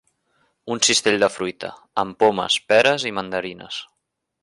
Un 0.75 0.81
cistell 0.87 1.19
de 1.25 1.29
fruita, 1.35 1.71
amb 2.05 2.19
pomes, 2.25 2.59
peres 2.73 3.09
i 3.11 3.15
mandarines. 3.19 3.83